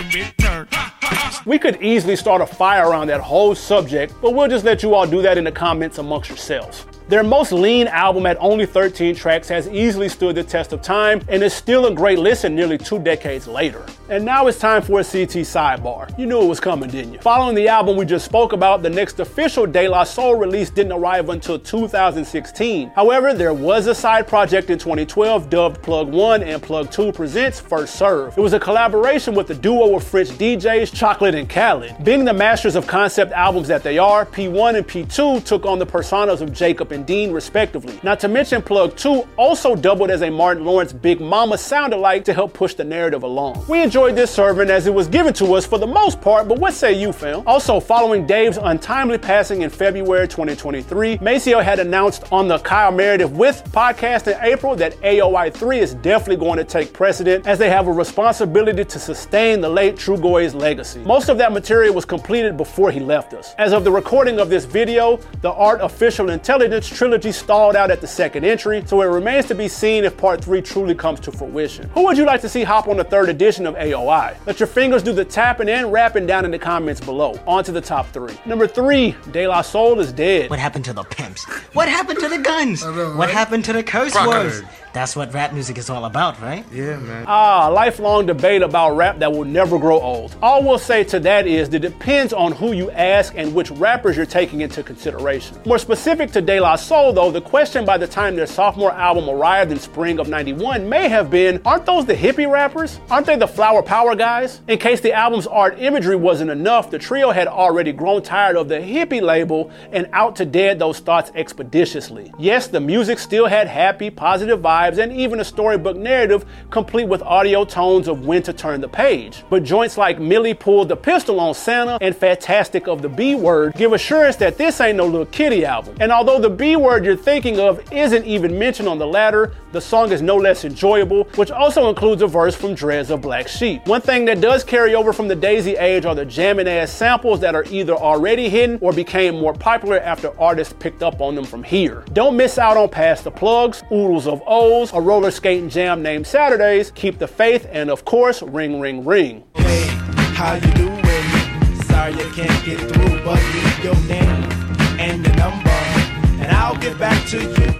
We 1.44 1.58
could 1.58 1.82
easily 1.82 2.16
start 2.16 2.40
a 2.40 2.46
fire 2.46 2.88
around 2.88 3.08
that 3.08 3.20
whole 3.20 3.54
subject, 3.54 4.14
but 4.20 4.34
we'll 4.34 4.48
just 4.48 4.64
let 4.64 4.82
you 4.82 4.94
all 4.94 5.06
do 5.06 5.22
that 5.22 5.38
in 5.38 5.44
the 5.44 5.52
comments 5.52 5.98
amongst 5.98 6.28
yourselves. 6.28 6.86
Their 7.08 7.22
most 7.22 7.52
lean 7.52 7.88
album 7.88 8.26
at 8.26 8.36
only 8.38 8.66
13 8.66 9.14
tracks 9.14 9.48
has 9.48 9.66
easily 9.68 10.10
stood 10.10 10.34
the 10.34 10.44
test 10.44 10.74
of 10.74 10.82
time 10.82 11.22
and 11.28 11.42
is 11.42 11.54
still 11.54 11.86
a 11.86 11.94
great 11.94 12.18
listen 12.18 12.54
nearly 12.54 12.76
two 12.76 12.98
decades 12.98 13.48
later. 13.48 13.86
And 14.10 14.26
now 14.26 14.46
it's 14.46 14.58
time 14.58 14.82
for 14.82 15.00
a 15.00 15.04
CT 15.04 15.46
sidebar. 15.46 16.16
You 16.18 16.26
knew 16.26 16.42
it 16.42 16.46
was 16.46 16.60
coming, 16.60 16.90
didn't 16.90 17.14
you? 17.14 17.18
Following 17.20 17.54
the 17.54 17.66
album 17.66 17.96
we 17.96 18.04
just 18.04 18.26
spoke 18.26 18.52
about, 18.52 18.82
the 18.82 18.90
next 18.90 19.20
official 19.20 19.66
De 19.66 19.88
La 19.88 20.04
Soul 20.04 20.34
release 20.34 20.68
didn't 20.68 20.92
arrive 20.92 21.30
until 21.30 21.58
2016. 21.58 22.90
However, 22.90 23.32
there 23.32 23.54
was 23.54 23.86
a 23.86 23.94
side 23.94 24.28
project 24.28 24.68
in 24.68 24.78
2012 24.78 25.48
dubbed 25.48 25.82
Plug 25.82 26.10
1 26.10 26.42
and 26.42 26.62
Plug 26.62 26.90
2 26.90 27.12
Presents 27.12 27.58
First 27.58 27.94
Serve. 27.94 28.36
It 28.36 28.40
was 28.42 28.52
a 28.52 28.60
collaboration 28.60 29.34
with 29.34 29.46
the 29.46 29.54
duo 29.54 29.97
of 29.98 30.04
French 30.04 30.28
DJs 30.28 30.94
Chokolate 30.94 31.34
and 31.34 31.48
Khalid. 31.48 31.96
Being 32.04 32.26
the 32.26 32.34
masters 32.34 32.76
of 32.76 32.86
concept 32.86 33.32
albums 33.32 33.68
that 33.68 33.82
they 33.82 33.96
are, 33.96 34.26
P1 34.26 34.76
and 34.76 34.86
P2 34.86 35.44
took 35.44 35.64
on 35.64 35.78
the 35.78 35.86
personas 35.86 36.42
of 36.42 36.52
Jacob 36.52 36.92
and 36.92 36.98
and 36.98 37.06
Dean, 37.06 37.30
respectively. 37.30 37.98
Not 38.02 38.18
to 38.20 38.28
mention, 38.28 38.60
Plug 38.60 38.96
2 38.96 39.28
also 39.36 39.76
doubled 39.76 40.10
as 40.10 40.22
a 40.22 40.30
Martin 40.30 40.64
Lawrence 40.64 40.92
Big 40.92 41.20
Mama 41.20 41.56
sound 41.56 41.94
alike 41.94 42.24
to 42.24 42.34
help 42.34 42.52
push 42.52 42.74
the 42.74 42.82
narrative 42.82 43.22
along. 43.22 43.64
We 43.68 43.82
enjoyed 43.82 44.16
this 44.16 44.32
serving 44.32 44.68
as 44.68 44.88
it 44.88 44.94
was 44.94 45.06
given 45.06 45.32
to 45.34 45.54
us 45.54 45.64
for 45.64 45.78
the 45.78 45.86
most 45.86 46.20
part, 46.20 46.48
but 46.48 46.58
what 46.58 46.74
say 46.74 46.92
you, 46.92 47.12
fam? 47.12 47.44
Also, 47.46 47.78
following 47.78 48.26
Dave's 48.26 48.58
untimely 48.58 49.16
passing 49.16 49.62
in 49.62 49.70
February 49.70 50.26
2023, 50.26 51.18
Maceo 51.20 51.60
had 51.60 51.78
announced 51.78 52.24
on 52.32 52.48
the 52.48 52.58
Kyle 52.58 52.90
Meredith 52.90 53.30
With 53.30 53.62
podcast 53.70 54.26
in 54.26 54.36
April 54.42 54.74
that 54.76 55.00
AOI 55.02 55.50
3 55.54 55.78
is 55.78 55.94
definitely 55.94 56.44
going 56.44 56.58
to 56.58 56.64
take 56.64 56.92
precedent 56.92 57.46
as 57.46 57.58
they 57.60 57.70
have 57.70 57.86
a 57.86 57.92
responsibility 57.92 58.84
to 58.84 58.98
sustain 58.98 59.60
the 59.60 59.68
late 59.68 59.87
Trugoy's 59.96 60.54
legacy. 60.54 61.00
Most 61.00 61.28
of 61.28 61.38
that 61.38 61.52
material 61.52 61.94
was 61.94 62.04
completed 62.04 62.56
before 62.56 62.90
he 62.90 63.00
left 63.00 63.32
us. 63.34 63.54
As 63.58 63.72
of 63.72 63.84
the 63.84 63.90
recording 63.90 64.38
of 64.40 64.50
this 64.50 64.64
video, 64.64 65.16
the 65.40 65.52
Art 65.52 65.80
Official 65.80 66.30
Intelligence 66.30 66.88
trilogy 66.88 67.32
stalled 67.32 67.76
out 67.76 67.90
at 67.90 68.00
the 68.00 68.06
second 68.06 68.44
entry, 68.44 68.82
so 68.86 69.00
it 69.02 69.06
remains 69.06 69.46
to 69.46 69.54
be 69.54 69.68
seen 69.68 70.04
if 70.04 70.16
part 70.16 70.44
3 70.44 70.60
truly 70.62 70.94
comes 70.94 71.20
to 71.20 71.32
fruition. 71.32 71.88
Who 71.90 72.04
would 72.04 72.18
you 72.18 72.24
like 72.26 72.40
to 72.42 72.48
see 72.48 72.64
hop 72.64 72.88
on 72.88 72.96
the 72.96 73.04
third 73.04 73.28
edition 73.28 73.66
of 73.66 73.74
AOI? 73.76 74.36
Let 74.46 74.60
your 74.60 74.66
fingers 74.66 75.02
do 75.02 75.12
the 75.12 75.24
tapping 75.24 75.68
and 75.68 75.92
rapping 75.92 76.26
down 76.26 76.44
in 76.44 76.50
the 76.50 76.58
comments 76.58 77.00
below. 77.00 77.38
On 77.46 77.62
to 77.64 77.72
the 77.72 77.80
top 77.80 78.06
3. 78.08 78.34
Number 78.46 78.66
3, 78.66 79.14
De 79.30 79.46
La 79.46 79.62
Soul 79.62 80.00
is 80.00 80.12
dead. 80.12 80.50
What 80.50 80.58
happened 80.58 80.84
to 80.86 80.92
the 80.92 81.04
pimps? 81.04 81.44
What 81.72 81.88
happened 81.88 82.18
to 82.20 82.28
the 82.28 82.38
guns? 82.38 82.84
know, 82.84 83.14
What 83.16 83.30
happened 83.30 83.64
to 83.66 83.72
the 83.72 83.82
Coast 83.82 84.14
Fuck 84.14 84.26
Wars? 84.26 84.62
It. 84.88 84.94
That's 84.94 85.14
what 85.14 85.32
rap 85.32 85.52
music 85.52 85.78
is 85.78 85.90
all 85.90 86.04
about, 86.04 86.40
right? 86.40 86.64
Yeah, 86.72 86.96
man. 86.98 87.24
Ah, 87.26 87.68
lifelong 87.68 88.26
debate 88.26 88.62
about 88.62 88.96
rap 88.96 89.18
that 89.18 89.30
will 89.30 89.44
never 89.44 89.78
grow 89.78 90.00
old. 90.00 90.36
All 90.42 90.62
we'll 90.62 90.78
say 90.78 91.04
to 91.04 91.20
that 91.20 91.46
is 91.46 91.68
that 91.70 91.84
it 91.84 91.88
depends 91.88 92.32
on 92.32 92.52
who 92.52 92.72
you 92.72 92.90
ask 92.90 93.34
and 93.36 93.54
which 93.54 93.70
rappers 93.72 94.16
you're 94.16 94.26
taking 94.26 94.60
into 94.62 94.82
consideration. 94.82 95.58
More 95.66 95.78
specific 95.78 96.32
to 96.32 96.40
De 96.40 96.60
La 96.60 96.76
Soul, 96.76 97.12
though, 97.12 97.30
the 97.30 97.40
question 97.40 97.84
by 97.84 97.98
the 97.98 98.06
time 98.06 98.34
their 98.36 98.46
sophomore 98.46 98.92
album 98.92 99.28
arrived 99.28 99.70
in 99.70 99.78
spring 99.78 100.18
of 100.18 100.28
91 100.28 100.88
may 100.88 101.08
have 101.08 101.30
been, 101.30 101.60
aren't 101.64 101.86
those 101.86 102.06
the 102.06 102.14
hippie 102.14 102.50
rappers? 102.50 103.00
Aren't 103.10 103.26
they 103.26 103.36
the 103.36 103.46
flower 103.46 103.82
power 103.82 104.14
guys? 104.14 104.60
In 104.68 104.78
case 104.78 105.00
the 105.00 105.12
album's 105.12 105.46
art 105.46 105.78
imagery 105.78 106.16
wasn't 106.16 106.50
enough, 106.50 106.90
the 106.90 106.98
trio 106.98 107.30
had 107.30 107.46
already 107.46 107.92
grown 107.92 108.22
tired 108.22 108.56
of 108.56 108.68
the 108.68 108.76
hippie 108.78 109.22
label 109.22 109.70
and 109.92 110.08
out 110.12 110.36
to 110.36 110.44
dead 110.44 110.78
those 110.78 110.98
thoughts 110.98 111.30
expeditiously. 111.34 112.32
Yes, 112.38 112.68
the 112.68 112.80
music 112.80 113.18
still 113.18 113.46
had 113.46 113.68
happy, 113.68 114.10
positive 114.10 114.60
vibes 114.60 114.77
and 114.86 115.12
even 115.12 115.40
a 115.40 115.44
storybook 115.44 115.96
narrative 115.96 116.44
complete 116.70 117.08
with 117.08 117.22
audio 117.22 117.64
tones 117.64 118.08
of 118.08 118.26
when 118.26 118.42
to 118.44 118.52
turn 118.52 118.80
the 118.80 118.88
page. 118.88 119.42
But 119.50 119.64
joints 119.64 119.98
like 119.98 120.18
Millie 120.20 120.54
pulled 120.54 120.88
the 120.88 120.96
pistol 120.96 121.40
on 121.40 121.54
Santa 121.54 121.98
and 122.00 122.16
Fanatic 122.16 122.86
of 122.86 123.02
the 123.02 123.08
B 123.08 123.34
Word 123.34 123.74
give 123.74 123.92
assurance 123.92 124.36
that 124.36 124.56
this 124.56 124.80
ain't 124.80 124.96
no 124.96 125.06
little 125.06 125.26
kitty 125.26 125.64
album. 125.64 125.96
And 126.00 126.12
although 126.12 126.38
the 126.38 126.50
B 126.50 126.76
Word 126.76 127.04
you're 127.04 127.16
thinking 127.16 127.58
of 127.58 127.80
isn't 127.92 128.24
even 128.24 128.58
mentioned 128.58 128.88
on 128.88 128.98
the 128.98 129.06
latter, 129.06 129.54
the 129.72 129.80
song 129.80 130.12
is 130.12 130.22
no 130.22 130.36
less 130.36 130.64
enjoyable, 130.64 131.24
which 131.36 131.50
also 131.50 131.88
includes 131.88 132.22
a 132.22 132.26
verse 132.26 132.54
from 132.54 132.74
Dres 132.74 133.10
of 133.10 133.20
Black 133.20 133.48
Sheep. 133.48 133.86
One 133.86 134.00
thing 134.00 134.24
that 134.26 134.40
does 134.40 134.64
carry 134.64 134.94
over 134.94 135.12
from 135.12 135.28
the 135.28 135.36
Daisy 135.36 135.76
age 135.76 136.06
are 136.06 136.14
the 136.14 136.24
jamming 136.24 136.68
ass 136.68 136.90
samples 136.90 137.40
that 137.40 137.54
are 137.54 137.64
either 137.64 137.94
already 137.94 138.48
hidden 138.48 138.78
or 138.80 138.92
became 138.92 139.38
more 139.38 139.52
popular 139.52 140.00
after 140.00 140.38
artists 140.40 140.74
picked 140.78 141.02
up 141.02 141.20
on 141.20 141.34
them 141.34 141.44
from 141.44 141.62
here. 141.62 142.04
Don't 142.12 142.36
miss 142.36 142.58
out 142.58 142.76
on 142.76 142.88
Pass 142.88 143.22
the 143.22 143.30
Plugs, 143.30 143.82
Oodles 143.92 144.26
of 144.26 144.42
O's, 144.46 144.92
a 144.92 145.00
roller 145.00 145.30
skating 145.30 145.68
jam 145.68 146.02
named 146.02 146.26
Saturdays, 146.26 146.90
Keep 146.92 147.18
the 147.18 147.28
Faith, 147.28 147.66
and 147.70 147.90
of 147.90 148.04
course, 148.04 148.42
Ring 148.42 148.80
Ring 148.80 149.04
Ring. 149.04 149.44
Hey, 149.54 149.88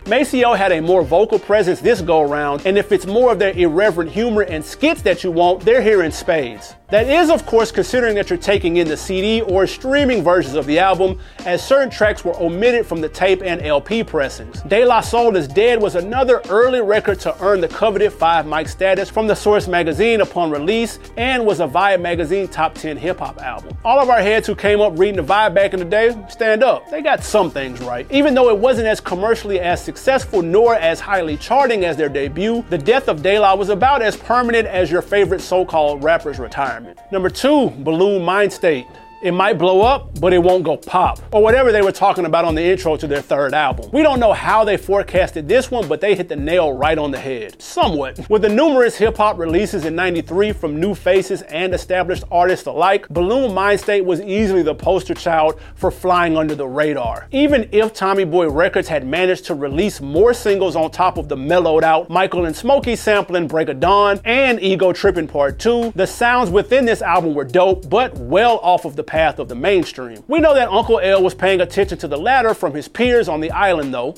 Maceo 0.07 0.55
had 0.55 0.73
a 0.73 0.81
more 0.81 1.03
vocal 1.03 1.39
presence 1.39 1.81
this 1.81 2.03
go 2.03 2.21
around, 2.21 2.67
and 2.67 2.77
if 2.77 2.93
it's 2.93 3.07
more 3.07 3.33
of 3.33 3.39
their 3.39 3.53
irreverent 3.53 4.11
humor 4.11 4.43
and 4.43 4.65
skits 4.65 5.03
that 5.03 5.25
you 5.25 5.31
want, 5.31 5.61
they're 5.65 5.83
here 5.83 6.03
in 6.03 6.13
spades. 6.13 6.75
That 6.91 7.07
is, 7.07 7.29
of 7.29 7.45
course, 7.45 7.71
considering 7.71 8.15
that 8.15 8.31
you're 8.31 8.39
taking 8.39 8.79
in 8.79 8.89
the 8.89 8.97
CD 8.97 9.43
or 9.43 9.67
streaming 9.67 10.25
versions 10.25 10.55
of 10.55 10.65
the 10.65 10.79
album, 10.79 11.19
as 11.45 11.63
certain 11.63 11.91
tracks 11.91 12.25
were 12.25 12.35
omitted 12.41 12.87
from 12.87 13.03
the 13.03 13.11
tape 13.11 13.43
and 13.43 13.61
LP 13.61 14.03
pressings. 14.03 14.63
De 14.63 14.87
La 14.87 15.03
Soul 15.03 15.37
is 15.37 15.47
Dead 15.47 15.83
was 15.83 15.97
another 15.97 16.41
early 16.49 16.81
record 16.81 17.21
to 17.21 17.45
earn 17.45 17.61
the 17.61 17.69
coveted 17.69 18.11
5 18.11 18.47
mic 18.47 18.69
status 18.69 19.11
from 19.11 19.27
the 19.27 19.35
Source 19.35 19.69
magazine 19.69 20.23
upon 20.23 20.51
release 20.51 20.99
and 21.19 21.45
was 21.45 21.61
a 21.61 21.69
Vibe 21.69 22.01
magazine 22.01 22.49
top 22.49 22.75
10 22.75 22.97
hip 22.97 23.19
hop 23.19 23.39
album. 23.43 23.77
All 23.85 24.01
of 24.01 24.09
our 24.09 24.21
heads 24.21 24.47
who 24.47 24.55
came 24.55 24.81
up 24.81 24.99
reading 24.99 25.17
the 25.17 25.31
Vibe 25.31 25.53
back 25.53 25.75
in 25.75 25.81
the 25.81 25.85
day, 25.85 26.17
stand 26.31 26.63
up. 26.63 26.91
They 26.91 27.03
got 27.03 27.23
some 27.23 27.51
things 27.51 27.83
right. 27.83 28.11
Even 28.11 28.33
though 28.33 28.49
it 28.49 28.57
wasn't 28.57 28.87
as 28.87 28.99
commercially 28.99 29.61
as 29.61 29.85
successful 29.85 30.41
nor 30.41 30.75
as 30.75 31.01
highly 31.01 31.37
charting 31.37 31.85
as 31.85 31.99
their 31.99 32.09
debut, 32.09 32.65
the 32.71 32.79
death 32.79 33.09
of 33.09 33.21
De 33.21 33.39
La 33.39 33.55
was 33.55 33.69
about 33.69 34.01
as 34.01 34.17
permanent 34.17 34.67
as 34.67 34.91
your 34.91 35.03
favorite 35.03 35.43
so 35.43 35.67
called 35.67 36.03
rapper's 36.03 36.39
retirement 36.39 36.78
environment. 36.79 37.13
Number 37.13 37.31
two, 37.31 37.71
Buhloone 37.83 38.21
Mindstate. 38.21 38.87
It 39.21 39.33
might 39.33 39.59
blow 39.59 39.81
up, 39.81 40.21
but 40.21 40.33
it 40.33 40.39
won't 40.39 40.63
go 40.63 40.77
pop. 40.77 41.19
Or 41.33 41.43
whatever 41.43 41.73
they 41.73 41.83
were 41.83 41.91
talking 41.91 42.25
about 42.25 42.45
on 42.45 42.55
the 42.55 42.63
intro 42.63 42.97
to 42.97 43.07
their 43.09 43.21
third 43.21 43.53
album. 43.53 43.91
We 43.93 44.03
don't 44.03 44.21
know 44.21 44.33
how 44.33 44.65
they 44.65 44.77
forecasted 44.77 45.49
this 45.49 45.73
one, 45.73 45.89
but 45.89 46.01
they 46.01 46.15
hit 46.15 46.29
the 46.29 46.37
nail 46.37 46.73
right 46.73 46.97
on 46.97 47.11
the 47.11 47.19
head. 47.19 47.61
Somewhat. 47.61 48.31
With 48.31 48.43
the 48.43 48.49
numerous 48.49 48.97
hip 48.97 49.17
hop 49.17 49.37
releases 49.37 49.85
in 49.85 49.97
93 49.97 50.53
from 50.53 50.79
new 50.79 50.95
faces 50.95 51.43
and 51.43 51.75
established 51.75 52.23
artists 52.31 52.67
alike, 52.67 53.09
Buhloone 53.09 53.51
Mindstate 53.51 54.05
was 54.05 54.21
easily 54.21 54.63
the 54.63 54.75
poster 54.75 55.15
child 55.15 55.61
for 55.75 55.91
flying 55.91 56.37
under 56.37 56.55
the 56.55 56.69
radar. 56.69 57.27
Even 57.33 57.69
if 57.73 57.93
Tommy 57.93 58.25
Boy 58.25 58.49
Records 58.49 58.87
had 58.87 59.05
managed 59.05 59.47
to 59.47 59.55
release 59.55 60.01
more 60.01 60.33
singles 60.33 60.77
on 60.77 60.93
top 60.93 61.19
of 61.19 61.29
the 61.29 61.37
mellowed 61.37 61.83
out 61.83 62.09
Michael 62.09 62.45
and 62.45 62.55
Smokey 62.55 62.95
sampling 62.95 63.49
Break 63.49 63.69
of 63.69 63.81
Dawn 63.81 64.21
and 64.25 64.61
Ego 64.61 64.93
Tripping 64.93 65.27
Part 65.27 65.59
2, 65.59 65.93
the 65.97 66.07
sounds 66.07 66.51
within 66.51 66.85
this 66.85 67.03
album 67.03 67.35
were 67.35 67.45
dope, 67.45 67.91
but 67.91 68.17
well 68.17 68.59
off 68.63 68.85
of 68.85 68.95
the 68.95 69.08
path 69.09 69.39
of 69.39 69.49
the 69.49 69.55
mainstream. 69.55 70.23
We 70.29 70.39
know 70.39 70.55
that 70.55 70.69
Uncle 70.69 71.01
L 71.01 71.23
was 71.23 71.35
paying 71.35 71.61
attention 71.61 71.99
to 71.99 72.09
the 72.09 72.19
latter 72.19 72.53
from 72.55 72.75
his 72.75 72.87
peers 72.89 73.29
on 73.29 73.41
the 73.41 73.51
island, 73.51 73.93
though. 73.93 74.15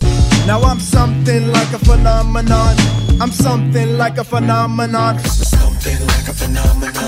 Now 0.46 0.60
I'm 0.62 0.80
something 0.80 1.46
like 1.52 1.72
a 1.72 1.78
phenomenon. 1.78 2.76
I'm 3.20 3.30
something 3.30 3.96
like 3.96 4.18
a 4.18 4.24
phenomenon. 4.24 5.18
Something 5.20 6.06
like 6.06 6.28
a 6.28 6.34
phenomenon. 6.34 6.99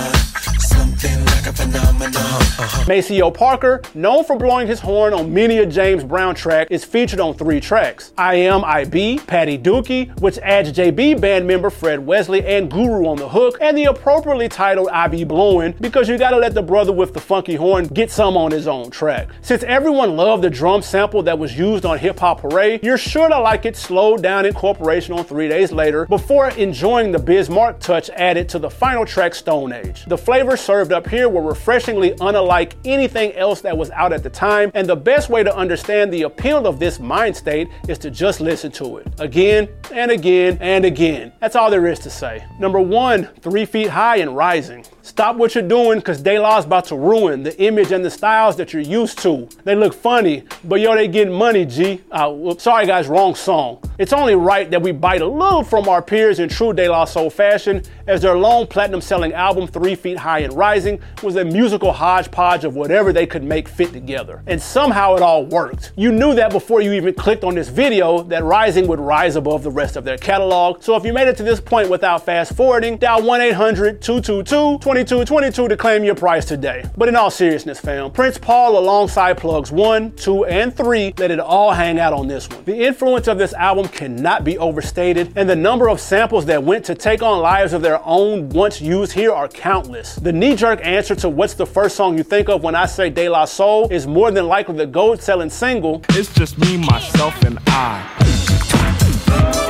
A. 1.61 2.89
Maceo 2.89 3.31
Parker, 3.31 3.83
known 3.95 4.25
for 4.25 4.37
blowing 4.37 4.67
his 4.67 4.81
horn 4.81 5.13
on 5.13 5.33
many 5.33 5.59
a 5.59 5.67
James 5.67 6.03
Brown 6.03 6.35
track, 6.35 6.69
is 6.71 6.85
featured 6.85 7.21
on 7.21 7.35
three 7.35 7.61
tracks. 7.61 8.13
I 8.19 8.35
Am 8.37 8.65
IB, 8.65 9.21
Patti 9.27 9.59
Dooke, 9.59 10.21
which 10.21 10.39
adds 10.39 10.73
JB 10.73 11.21
band 11.21 11.47
member 11.47 11.71
Fred 11.71 12.05
Wesley 12.05 12.45
and 12.45 12.71
Guru 12.71 13.07
on 13.07 13.17
the 13.19 13.29
hook, 13.29 13.59
and 13.61 13.77
the 13.77 13.85
appropriately 13.85 14.49
titled 14.49 14.89
I 14.89 15.09
Be 15.09 15.25
Blowing, 15.25 15.75
because 15.81 16.09
you 16.09 16.19
gotta 16.19 16.37
let 16.37 16.55
the 16.55 16.63
brother 16.63 16.93
with 16.93 17.15
the 17.15 17.21
funky 17.21 17.55
horn 17.55 17.87
get 17.89 18.11
some 18.11 18.37
on 18.37 18.51
his 18.51 18.67
own 18.67 18.91
track. 18.91 19.29
Since 19.43 19.63
everyone 19.65 20.17
loved 20.17 20.43
the 20.43 20.51
drum 20.51 20.83
sample 20.83 21.23
that 21.25 21.39
was 21.39 21.57
used 21.57 21.85
on 21.85 21.99
Hip 21.99 22.19
Hop 22.21 22.41
Hooray, 22.41 22.81
you're 22.83 22.99
sure 22.99 23.29
to 23.29 23.39
like 23.39 23.65
it 23.65 23.77
slowed 23.77 24.23
down 24.23 24.47
incorporation 24.47 25.15
on 25.15 25.25
three 25.25 25.49
days 25.49 25.71
later 25.71 26.07
before 26.07 26.49
enjoying 26.51 27.13
the 27.13 27.19
Biz 27.19 27.51
Markie 27.51 27.79
touch 27.81 28.11
added 28.11 28.49
to 28.49 28.59
the 28.59 28.71
final 28.71 29.05
track 29.05 29.35
Stone 29.35 29.73
Age. 29.73 30.05
The 30.07 30.19
flavors 30.19 30.61
served 30.61 30.93
up 30.93 31.09
here 31.09 31.29
were 31.29 31.42
refreshingly 31.43 32.15
unlike 32.21 32.77
anything 32.85 33.33
else 33.35 33.61
that 33.63 33.77
was 33.77 33.91
out 33.91 34.13
at 34.13 34.23
the 34.23 34.31
time, 34.31 34.71
and 34.75 34.89
the 34.89 34.97
best 34.97 35.29
way 35.29 35.43
to 35.43 35.55
understand 35.55 36.13
the 36.13 36.23
appeal 36.23 36.67
of 36.67 36.79
this 36.79 36.99
mind 36.99 37.37
state 37.37 37.69
is 37.89 37.99
to 37.99 38.11
just 38.11 38.41
listen 38.41 38.71
to 38.73 38.99
it 38.99 39.07
again 39.19 39.69
and 39.93 40.11
again 40.11 40.59
and 40.61 40.85
again. 40.85 41.33
That's 41.41 41.57
all 41.57 41.71
there 41.71 41.87
is 41.87 41.99
to 42.01 42.11
say. 42.11 42.45
Number 42.59 42.81
one, 42.81 43.27
three 43.41 43.65
feet 43.65 43.89
high 43.89 44.17
and 44.17 44.37
rising. 44.37 44.85
Stop 45.05 45.35
what 45.35 45.53
you're 45.57 45.67
doing 45.67 45.99
because 45.99 46.23
De 46.23 46.39
La's 46.39 46.65
about 46.65 46.85
to 46.85 46.97
ruin 46.97 47.43
the 47.43 47.61
image 47.61 47.91
and 47.91 48.05
the 48.05 48.11
styles 48.11 48.57
that 48.57 48.73
you're 48.73 48.83
used 48.83 49.19
to. 49.19 49.49
They 49.65 49.75
look 49.75 49.95
funny, 49.95 50.45
but 50.63 50.81
yo, 50.81 50.95
they 50.95 51.09
getting 51.09 51.35
money, 51.35 51.67
G. 51.67 52.01
Uh, 52.13 52.57
sorry 52.59 52.87
guys, 52.87 53.09
wrong 53.09 53.35
song. 53.35 53.83
It's 53.99 54.13
only 54.13 54.37
right 54.37 54.71
that 54.71 54.81
we 54.81 54.93
bite 54.93 55.21
a 55.21 55.27
little 55.27 55.65
from 55.65 55.89
our 55.89 56.01
peers 56.01 56.39
in 56.39 56.49
true 56.49 56.73
De 56.73 56.89
La 56.89 57.05
Soul 57.05 57.31
fashion, 57.31 57.83
as 58.07 58.23
their 58.23 58.37
long 58.37 58.67
platinum 58.67 59.01
selling 59.01 59.33
album, 59.33 59.67
Three 59.67 59.97
Feet 59.97 60.17
High 60.17 60.41
and 60.41 60.53
Rising, 60.53 61.01
was 61.23 61.35
a 61.35 61.45
musical 61.45 61.93
hodgepodge 61.93 62.65
of 62.65 62.77
whatever 62.77 63.13
they 63.13 63.27
could 63.27 63.43
make 63.43 63.69
fit 63.69 63.93
together. 63.93 64.43
And 64.47 64.63
somehow 64.63 65.17
it 65.17 65.23
all 65.23 65.45
worked. 65.45 65.93
You 65.97 66.13
knew 66.13 66.35
that 66.37 66.53
before 66.53 66.81
you 66.81 66.93
even 66.93 67.13
clicked 67.15 67.43
on 67.43 67.57
this 67.57 67.69
video 67.69 68.23
that 68.25 68.45
Rising 68.45 68.87
would 68.87 69.01
rise 69.01 69.35
above 69.35 69.65
the 69.65 69.71
rest 69.71 69.97
of 69.97 70.05
their 70.05 70.17
catalog. 70.17 70.83
So 70.83 70.95
if 70.97 71.05
you 71.05 71.13
made 71.13 71.27
it 71.27 71.37
to 71.39 71.43
this 71.43 71.61
point 71.61 71.91
without 71.91 72.25
fast 72.25 72.55
forwarding, 72.55 72.99
dial 72.99 73.23
1 73.23 73.41
800 73.41 74.01
222 74.01 74.79
2222 74.93 75.69
to 75.69 75.77
claim 75.79 76.05
your 76.05 76.15
prize 76.15 76.45
today. 76.45 76.85
But 76.99 77.09
in 77.09 77.17
all 77.17 77.31
seriousness, 77.31 77.81
fam, 77.81 78.11
Prince 78.11 78.37
Paul 78.37 78.79
alongside 78.79 79.39
plugs 79.39 79.73
1, 79.73 80.17
2, 80.17 80.45
and 80.45 80.77
3 80.77 81.15
let 81.17 81.31
it 81.31 81.41
all 81.41 81.73
hang 81.73 81.99
out 81.99 82.13
on 82.13 82.29
this 82.29 82.47
one. 82.47 82.63
The 82.65 82.77
influence 82.77 83.27
of 83.27 83.39
this 83.39 83.55
album 83.55 83.89
cannot 83.89 84.45
be 84.45 84.59
overstated, 84.59 85.33
and 85.35 85.49
the 85.49 85.57
number 85.57 85.89
of 85.89 85.99
samples 85.99 86.45
that 86.45 86.63
went 86.63 86.85
to 86.85 86.95
take 86.95 87.23
on 87.23 87.41
lives 87.41 87.73
of 87.73 87.81
their 87.81 88.03
own 88.05 88.51
once 88.51 88.83
used 88.83 89.13
here 89.13 89.33
are 89.33 89.49
countless. 89.49 90.17
The 90.17 90.31
knee 90.31 90.57
jerk 90.57 90.85
answer 90.85 91.15
to 91.15 91.31
what's 91.31 91.55
the 91.55 91.65
first 91.65 91.97
song 91.97 92.19
you 92.19 92.23
think 92.23 92.51
of 92.51 92.63
when 92.63 92.75
I 92.75 92.85
say 92.85 93.09
De 93.09 93.31
La 93.31 93.47
Soul 93.47 93.89
is 93.91 94.07
more 94.07 94.31
than 94.31 94.47
likely 94.47 94.77
the 94.77 94.87
gold 94.87 95.23
selling 95.23 95.49
single. 95.49 96.03
It's 96.11 96.35
just 96.35 96.59
me, 96.59 96.77
myself, 96.77 97.43
and 97.45 97.59
I. 97.69 99.62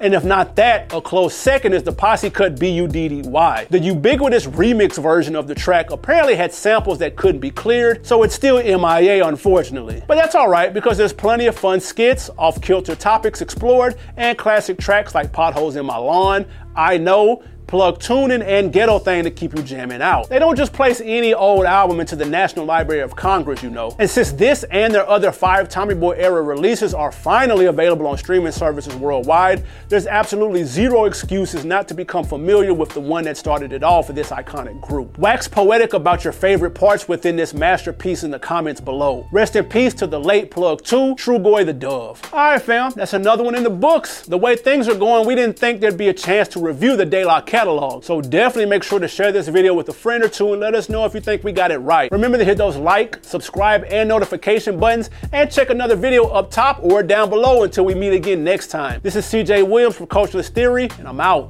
And 0.00 0.14
if 0.14 0.24
not 0.24 0.54
that, 0.56 0.92
a 0.92 1.00
close 1.00 1.34
second 1.34 1.72
is 1.74 1.82
the 1.82 1.92
Posse 1.92 2.30
Cut 2.30 2.56
B-U-D-D-Y. 2.58 3.66
The 3.68 3.80
ubiquitous 3.80 4.46
remix 4.46 4.96
version 5.02 5.34
of 5.34 5.48
the 5.48 5.56
track 5.56 5.90
apparently 5.90 6.36
had 6.36 6.52
samples 6.52 6.98
that 6.98 7.16
couldn't 7.16 7.40
be 7.40 7.50
cleared, 7.50 8.06
so 8.06 8.22
it's 8.22 8.34
still 8.34 8.62
MIA 8.62 9.26
unfortunately. 9.26 10.04
But 10.06 10.14
that's 10.14 10.36
alright 10.36 10.72
because 10.72 10.96
there's 10.96 11.12
plenty 11.12 11.46
of 11.46 11.56
fun 11.56 11.80
skits, 11.80 12.30
off-kilter 12.38 12.94
topics 12.94 13.40
explored, 13.40 13.96
and 14.16 14.38
classic 14.38 14.78
tracks 14.78 15.16
like 15.16 15.32
Potholes 15.32 15.74
in 15.74 15.84
My 15.84 15.96
Lawn, 15.96 16.46
I 16.76 16.96
Know, 16.96 17.42
Plug 17.68 18.00
tuning, 18.00 18.40
and 18.40 18.72
ghetto 18.72 18.98
thing 18.98 19.24
to 19.24 19.30
keep 19.30 19.54
you 19.54 19.62
jamming 19.62 20.00
out. 20.00 20.30
They 20.30 20.38
don't 20.38 20.56
just 20.56 20.72
place 20.72 21.02
any 21.04 21.34
old 21.34 21.66
album 21.66 22.00
into 22.00 22.16
the 22.16 22.24
National 22.24 22.64
Library 22.64 23.02
of 23.02 23.14
Congress, 23.14 23.62
you 23.62 23.68
know. 23.68 23.94
And 23.98 24.08
since 24.08 24.32
this 24.32 24.64
and 24.70 24.94
their 24.94 25.06
other 25.06 25.30
five 25.30 25.68
Tommy 25.68 25.94
Boy 25.94 26.12
era 26.12 26.40
releases 26.40 26.94
are 26.94 27.12
finally 27.12 27.66
available 27.66 28.06
on 28.06 28.16
streaming 28.16 28.52
services 28.52 28.94
worldwide, 28.96 29.66
there's 29.90 30.06
absolutely 30.06 30.64
zero 30.64 31.04
excuses 31.04 31.66
not 31.66 31.86
to 31.88 31.94
become 31.94 32.24
familiar 32.24 32.72
with 32.72 32.88
the 32.88 33.00
one 33.00 33.24
that 33.24 33.36
started 33.36 33.74
it 33.74 33.82
all 33.82 34.02
for 34.02 34.14
this 34.14 34.30
iconic 34.30 34.80
group. 34.80 35.18
Wax 35.18 35.46
poetic 35.46 35.92
about 35.92 36.24
your 36.24 36.32
favorite 36.32 36.70
parts 36.70 37.06
within 37.06 37.36
this 37.36 37.52
masterpiece 37.52 38.24
in 38.24 38.30
the 38.30 38.38
comments 38.38 38.80
below. 38.80 39.28
Rest 39.30 39.56
in 39.56 39.66
peace 39.66 39.92
to 39.92 40.06
the 40.06 40.18
late 40.18 40.50
Plug 40.50 40.82
2, 40.84 41.16
Trugoy 41.16 41.66
the 41.66 41.74
Dove. 41.74 42.18
Alright 42.32 42.62
fam, 42.62 42.92
that's 42.96 43.12
another 43.12 43.44
one 43.44 43.54
in 43.54 43.62
the 43.62 43.68
books. 43.68 44.22
The 44.22 44.38
way 44.38 44.56
things 44.56 44.88
are 44.88 44.94
going, 44.94 45.26
we 45.26 45.34
didn't 45.34 45.58
think 45.58 45.82
there'd 45.82 45.98
be 45.98 46.08
a 46.08 46.14
chance 46.14 46.48
to 46.48 46.60
review 46.60 46.96
the 46.96 47.04
De 47.04 47.26
La 47.26 47.42
catalog, 47.58 48.04
so 48.04 48.20
definitely 48.20 48.66
make 48.66 48.84
sure 48.84 49.00
to 49.00 49.08
share 49.08 49.32
this 49.32 49.48
video 49.48 49.74
with 49.74 49.88
a 49.88 49.92
friend 49.92 50.22
or 50.22 50.28
two 50.28 50.52
and 50.52 50.60
let 50.60 50.76
us 50.76 50.88
know 50.88 51.04
if 51.04 51.12
you 51.12 51.20
think 51.20 51.42
we 51.42 51.50
got 51.50 51.72
it 51.72 51.78
right. 51.78 52.08
Remember 52.12 52.38
to 52.38 52.44
hit 52.44 52.56
those 52.56 52.76
like, 52.76 53.18
subscribe, 53.22 53.84
and 53.90 54.08
notification 54.08 54.78
buttons, 54.78 55.10
and 55.32 55.50
check 55.50 55.68
another 55.68 55.96
video 55.96 56.28
up 56.28 56.52
top 56.52 56.78
or 56.84 57.02
down 57.02 57.28
below 57.28 57.64
until 57.64 57.84
we 57.84 57.96
meet 57.96 58.12
again 58.12 58.44
next 58.44 58.68
time. 58.68 59.00
This 59.02 59.16
is 59.16 59.26
C 59.26 59.42
Jay 59.42 59.64
Williams 59.64 59.96
from 59.96 60.06
Culturalist 60.06 60.50
Theory, 60.50 60.88
and 61.00 61.08
I'm 61.08 61.18
out. 61.18 61.46